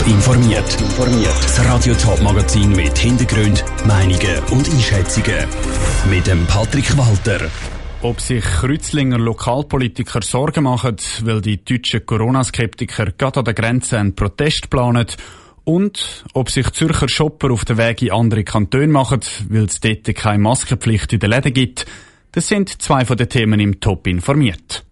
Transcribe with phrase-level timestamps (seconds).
[0.00, 0.76] Top informiert.
[1.42, 5.46] Das Radio Top Magazin mit Hintergrund, Meinungen und Einschätzungen
[6.10, 7.48] mit dem Patrick Walter.
[8.02, 14.14] Ob sich Kreuzlinger Lokalpolitiker Sorgen machen, weil die deutschen Corona-Skeptiker gerade an der Grenze einen
[14.14, 15.06] Protest planen
[15.64, 20.14] und ob sich Zürcher Shopper auf den Weg in andere Kantone machen, weil es dort
[20.14, 21.84] keine Maskenpflicht in den Läden gibt,
[22.32, 24.84] das sind zwei von den Themen im Top informiert.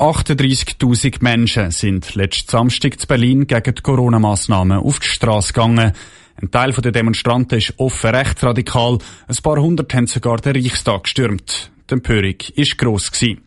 [0.00, 5.92] 38.000 Menschen sind letzten Samstag zu Berlin gegen die Corona-Massnahmen auf die Straße gegangen.
[6.40, 8.96] Ein Teil der Demonstranten ist offen rechtsradikal.
[9.28, 11.70] Ein paar hundert haben sogar den Reichstag gestürmt.
[11.90, 13.12] Die Empörung war gross.
[13.20, 13.40] In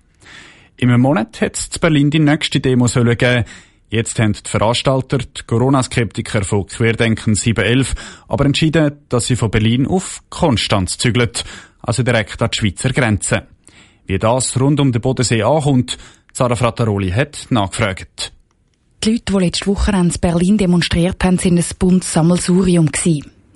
[0.77, 3.17] einem Monat hat es zu Berlin die nächste Demo sollen.
[3.89, 7.95] Jetzt haben die Veranstalter, die Corona-Skeptiker von Querdenken 711,
[8.27, 11.31] aber entschieden, dass sie von Berlin auf Konstanz zügeln,
[11.81, 13.47] also direkt an die Schweizer Grenze.
[14.05, 15.97] Wie das rund um den Bodensee ankommt,
[16.35, 18.33] Sarah Frattaroli hat nachgefragt.
[19.03, 22.89] Die Leute, die letzte Woche in Berlin demonstriert haben, waren ein buntes Sammelsurium.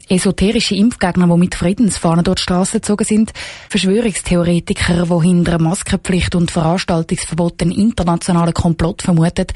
[0.07, 3.33] Esoterische Impfgegner, die mit Friedensfahnen dort Straßen gezogen sind,
[3.69, 9.53] Verschwörungstheoretiker, die hinter Maskenpflicht und Veranstaltungsverbot einen internationalen Komplott vermutet,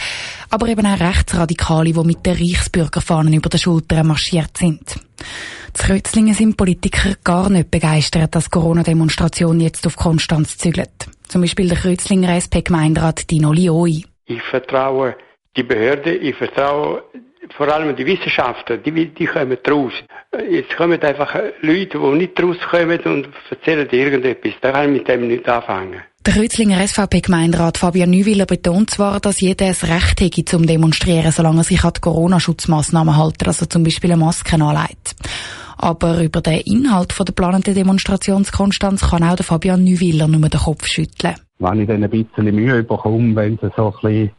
[0.49, 4.95] aber eben auch Rechtsradikale, die mit den Reichsbürgerfahnen über den Schultern marschiert sind.
[5.77, 11.07] Die Kreuzlingen sind Politiker gar nicht begeistert, dass Corona-Demonstration jetzt auf Konstanz zügelt.
[11.31, 14.03] Zum Beispiel der Kreuzlinger SP-Gemeinderat Dino Lioi.
[14.25, 15.15] Ich vertraue
[15.55, 17.03] die Behörde, ich vertraue
[17.55, 19.93] vor allem die Wissenschaftler, die, die kommen raus.
[20.49, 24.55] Jetzt kommen einfach Leute, die nicht rauskommen und erzählen irgendetwas.
[24.59, 26.01] Da kann ich mit dem nicht anfangen.
[26.25, 31.61] Der Kreuzlinger SVP-Gemeinderat Fabian Neuwiller betont zwar, dass jeder ein Recht hätte zum Demonstrieren, solange
[31.61, 35.15] er sich an die Corona-Schutzmaßnahmen hält, also zum Beispiel eine Maske anlegt.
[35.81, 40.85] Aber über den Inhalt der geplanten Demonstrationskonstanz kann auch der Fabian Neuwiller nur den Kopf
[40.85, 41.35] schütteln.
[41.57, 44.31] Wenn ich dann ein bisschen Mühe bekomme, wenn es so ein bisschen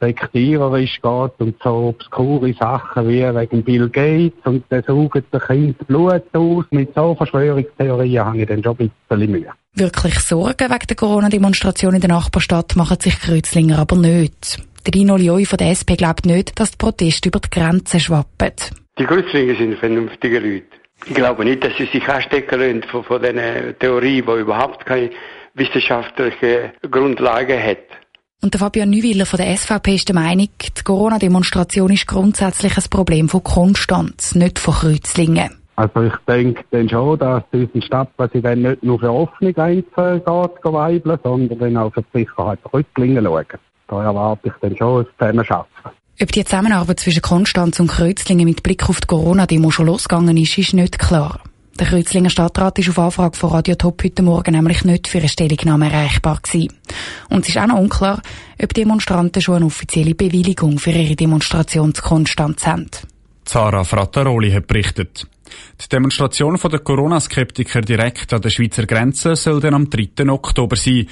[0.00, 5.78] sektiererisch geht und so obskure Sachen wie wegen Bill Gates und der saugt der Kind
[5.86, 6.64] Blut aus.
[6.70, 9.50] Mit so Verschwörungstheorien habe ich dann schon ein bisschen Mühe.
[9.74, 14.58] Wirklich Sorgen wegen der Corona-Demonstration in der Nachbarstadt machen sich Kreuzlinger aber nicht.
[14.86, 18.52] Der Dino Lioi von der SP glaubt nicht, dass die Proteste über die Grenze schwappen.
[18.98, 20.79] Die Kreuzlinger sind vernünftige Leute.
[21.06, 25.10] Ich glaube nicht, dass sie sich anstecken lassen von, von dieser Theorie, die überhaupt keine
[25.54, 27.78] wissenschaftliche Grundlage hat.
[28.42, 32.84] Und der Fabian Neuwiller von der SVP ist der Meinung, die Corona-Demonstration ist grundsätzlich ein
[32.88, 35.60] Problem von Konstanz, nicht von Kreuzlingen.
[35.76, 39.84] Also ich denke dann schon, dass unser Stadtpräsident nicht nur für Hoffnung einzeln
[40.18, 43.46] geht, weibeln, sondern dann auch für die Sicherheit der Kreuzlingen schauen.
[43.88, 45.99] Da erwarte ich dann schon ein Zusammenarbeiten.
[46.22, 50.58] Ob die Zusammenarbeit zwischen Konstanz und Kreuzlingen mit Blick auf die Corona-Demo schon losgegangen ist,
[50.58, 51.40] ist nicht klar.
[51.78, 55.30] Der Kreuzlinger Stadtrat ist auf Anfrage von Radio Top heute Morgen nämlich nicht für eine
[55.30, 56.74] Stellungnahme erreichbar gewesen.
[57.30, 58.20] Und es ist auch noch unklar,
[58.62, 62.90] ob Demonstranten schon eine offizielle Bewilligung für ihre Demonstrationskonstanz haben.
[63.46, 65.26] Zara Frattaroli hat berichtet.
[65.82, 70.28] Die Demonstration der Corona-Skeptiker direkt an der Schweizer Grenze soll dann am 3.
[70.28, 71.06] Oktober sein.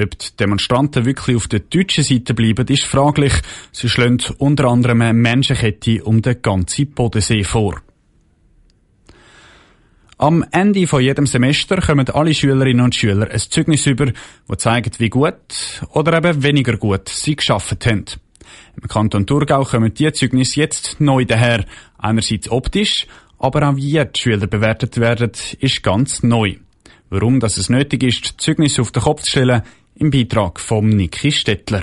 [0.00, 3.32] Ob die Demonstranten wirklich auf der deutschen Seite bleiben, ist fraglich.
[3.72, 7.80] Sie schlagen unter anderem eine Menschenkette um den ganzen Bodensee vor.
[10.20, 14.06] Am Ende von jedem Semester kommen alle Schülerinnen und Schüler ein Zeugnis über,
[14.48, 18.04] das zeigt, wie gut oder eben weniger gut sie geschafft haben.
[18.80, 21.64] Im Kanton Thurgau kommen diese Zeugnisse jetzt neu daher.
[21.98, 23.06] Einerseits optisch,
[23.38, 26.56] aber auch wie die Schüler bewertet werden, ist ganz neu.
[27.10, 29.62] Warum dass es nötig ist, Zeugnisse auf den Kopf zu stellen,
[29.98, 31.82] im Beitrag von Niki Stettler.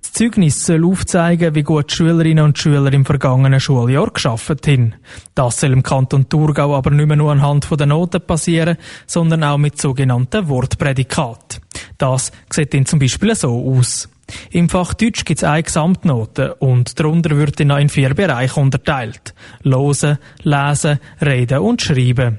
[0.00, 4.94] Das Zeugnis soll aufzeigen, wie gut Schülerinnen und Schüler im vergangenen Schuljahr geschafft haben.
[5.34, 8.76] Das soll im Kanton Thurgau aber nicht mehr nur anhand der Noten passieren,
[9.06, 11.60] sondern auch mit sogenannten Wortprädikaten.
[11.98, 14.08] Das sieht dann zum Beispiel so aus.
[14.50, 19.34] Im Fach Deutsch gibt es eine Gesamtnote und darunter wird in vier Bereiche unterteilt.
[19.62, 22.38] Losen, Lesen, Reden und Schreiben.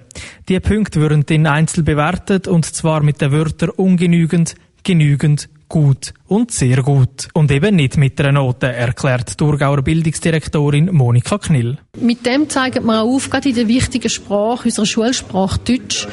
[0.50, 6.52] Die Punkte würden dann einzeln bewertet und zwar mit den Wörtern ungenügend, genügend, gut und
[6.52, 7.30] sehr gut.
[7.34, 11.78] Und eben nicht mit einer Note, erklärt die Thurgauer Bildungsdirektorin Monika Knill.
[12.00, 16.08] Mit dem zeigen wir auch auf, gerade in der wichtigen Sprache, unserer Schulsprache Deutsch,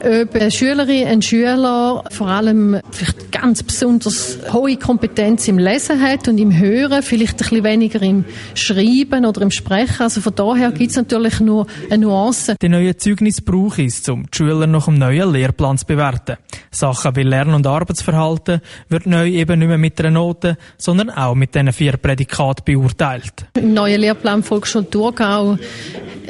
[0.00, 6.28] ob eine Schülerin, ein Schüler vor allem vielleicht ganz besonders hohe Kompetenz im Lesen hat
[6.28, 8.24] und im Hören, vielleicht ein bisschen weniger im
[8.54, 10.02] Schreiben oder im Sprechen.
[10.02, 12.56] Also von daher gibt es natürlich nur eine Nuance.
[12.60, 16.36] Die neue Zeugnis braucht es, um die Schüler nach dem neuen Lehrplan zu bewerten.
[16.70, 21.34] Sachen wie Lern- und Arbeitsverhalten wird neu eben nicht mehr mit einer Note, sondern auch
[21.34, 23.46] mit diesen vier Prädikaten beurteilt.
[23.54, 25.58] Im neuen Lehrplan Volksschule Thurgau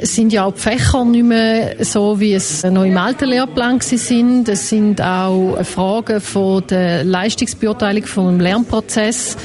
[0.01, 3.58] sind ja auch die Fächer nicht mehr so, wie es noch im alten Lehrplan
[3.97, 4.47] sind.
[4.47, 9.35] Es sind auch Fragen von der Leistungsbeurteilung vom Lernprozess,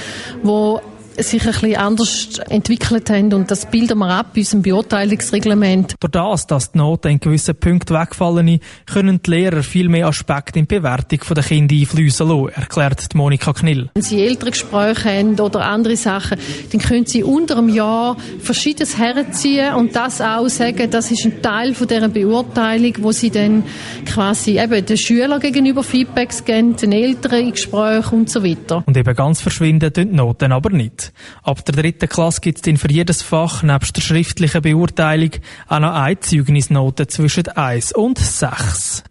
[0.45, 0.81] wo
[1.19, 5.95] sich ein bisschen anders entwickelt haben und das bilden wir ab bei unserem Beurteilungsreglement.
[6.01, 10.59] Durch das, dass die Noten in gewissen Punkten wegfallen, können die Lehrer viel mehr Aspekte
[10.59, 13.91] in die Bewertung der Kinder einfließen lassen, erklärt Monika Knill.
[13.95, 16.39] Wenn sie ältere Gespräche haben oder andere Sachen,
[16.73, 21.43] dann können sie unter einem Jahr Verschiedenes herziehen und das auch sagen, das ist ein
[21.43, 23.65] Teil von dieser Beurteilung, wo sie dann
[24.07, 28.83] quasi eben den Schülern gegenüber Feedbacks geben, den Eltern in Gesprächen und so weiter.
[28.87, 31.04] Und eben ganz verschwinden die Noten aber nicht.
[31.43, 35.31] Ab der dritten Klasse gibt es dann für jedes Fach nebst der schriftlichen Beurteilung
[35.69, 39.05] auch noch eine Zeugnisnote zwischen 1 und 6.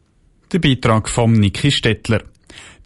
[0.52, 2.24] Der Beitrag von Niki Stettler.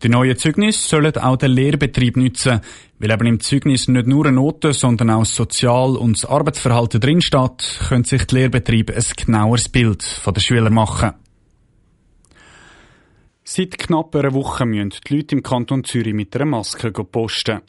[0.04, 2.62] Die neuen Zeugnisse sollen auch den Lehrbetrieb nutzen,
[3.00, 7.01] weil eben im Zeugnis nicht nur eine Note, sondern auch das Sozial- und das Arbeitsverhalten
[7.01, 11.13] drinsteht, können sich die Lehrbetriebe ein genaueres Bild von den Schülern machen.
[13.44, 17.62] Seit knapp einer Woche müssen die Leute im Kanton Zürich mit einer Maske posten.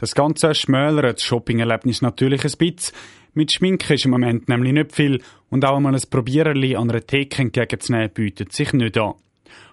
[0.00, 2.96] Das Ganze schmälert das Shopping-Erlebnis natürlich ein bisschen.
[3.34, 5.20] Mit Schminke ist im Moment nämlich nicht viel
[5.50, 9.12] und auch einmal ein Probiererli an einer Theke entgegenzunehmen bietet sich nicht an.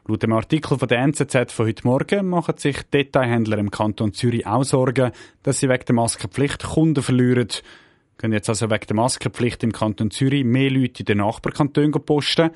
[0.05, 4.45] Laut dem Artikel von der NZZ von heute Morgen machen sich Detailhändler im Kanton Zürich
[4.45, 5.13] auch Sorgen,
[5.43, 7.47] dass sie wegen der Maskenpflicht Kunden verlieren.
[8.17, 12.49] Können jetzt also wegen der Maskenpflicht im Kanton Zürich mehr Leute in den Nachbarkantonen posten?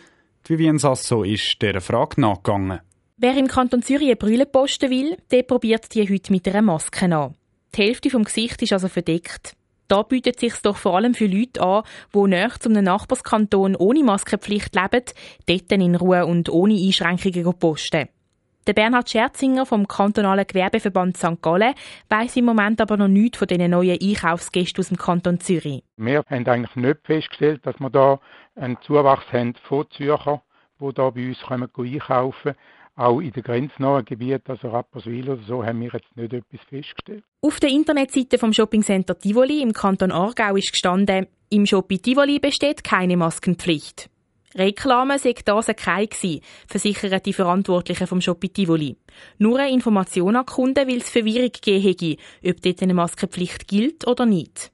[0.45, 2.81] Die Vivian Sasso ist dieser Frage nachgegangen.
[3.15, 7.05] Wer im Kanton Zürich eine Brille posten will, der probiert die heute mit einer Maske
[7.15, 7.35] an.
[7.75, 9.55] Die Hälfte vom Gesicht ist also verdeckt.
[9.87, 11.83] Da bietet sich doch vor allem für Leute an,
[12.13, 15.05] die näher zu einem Nachbarskanton ohne Maskenpflicht leben,
[15.45, 18.09] dort in Ruhe und ohne Einschränkungen posten.
[18.67, 21.41] Der Bernhard Scherzinger vom kantonalen Gewerbeverband St.
[21.41, 21.73] Gallen
[22.09, 25.83] weiss im Moment aber noch nichts von diesen neuen Einkaufsgästen aus dem Kanton Zürich.
[25.97, 28.19] Wir haben eigentlich nicht festgestellt, dass wir da
[28.55, 30.43] einen Zuwachs haben von Zürcher,
[30.79, 32.55] die da bei uns einkaufen können.
[33.01, 37.23] Auch in den grenznahen Gebieten, also Rapperswil oder so, haben wir jetzt nicht etwas festgestellt.
[37.41, 42.83] Auf der Internetseite vom Shoppingcenter Tivoli im Kanton Aargau ist gestanden, im Shopping Tivoli besteht
[42.83, 44.07] keine Maskenpflicht.
[44.53, 48.97] Reklame sei das kein gewesen, versichern die Verantwortlichen vom Shopping Tivoli.
[49.39, 54.05] Nur eine Information an Kunden, weil es Verwirrung gegeben hätte, ob dort eine Maskenpflicht gilt
[54.05, 54.70] oder nicht.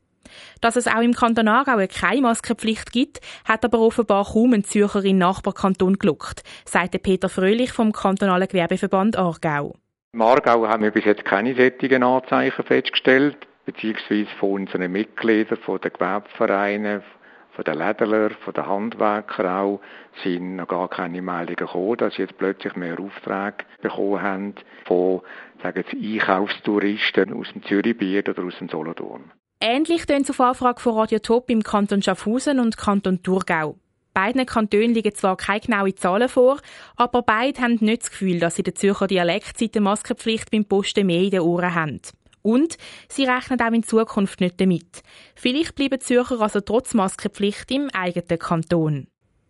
[0.62, 5.04] Dass es auch im Kanton Aargau keine Maskenpflicht gibt, hat aber offenbar kaum ein Zürcher
[5.04, 9.76] in Nachbarkanton gelockt, sagte Peter Fröhlich vom kantonalen Gewerbeverband Aargau.
[10.14, 15.80] Im Aargau haben wir bis jetzt keine sättigen Anzeichen festgestellt, beziehungsweise von unseren Mitgliedern, von
[15.80, 17.04] den Gewerbevereinen,
[17.52, 19.82] von den Lädler, von den Handwerkern auch,
[20.24, 24.56] sind noch gar keine Meldungen gekommen, dass sie jetzt plötzlich mehr Aufträge bekommen haben
[24.86, 25.22] von,
[25.62, 29.32] sagen Sie, Einkaufstouristen aus dem Zürichbiet oder aus dem Solothurn.
[29.60, 33.76] Ähnlich es auf Anfrage von Radio Top im Kanton Schaffhausen und Kanton Thurgau.
[34.14, 36.60] Beiden Kantonen liegen zwar keine genauen Zahlen vor,
[36.96, 40.66] aber beide haben nicht das Gefühl, dass sie den Zürcher Dialekt seit der Maskenpflicht beim
[40.66, 42.02] Posten mehr in den Ohren haben.
[42.44, 42.78] Und
[43.10, 45.02] sie rechnen auch in Zukunft nicht damit.
[45.34, 49.08] Vielleicht bleiben Zürcher also trotz Maskenpflicht im eigenen Kanton.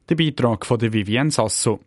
[0.07, 1.81] Der Beitrag von der Vivienne Sasso.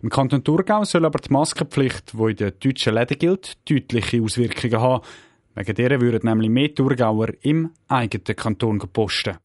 [0.00, 4.80] Im Kanton Thurgau soll aber die Maskenpflicht, die in den deutschen Läden gilt, deutliche Auswirkungen
[4.80, 5.04] haben.
[5.56, 9.38] Wegen dieser würden nämlich mehr Thurgauer im eigenen Kanton posten.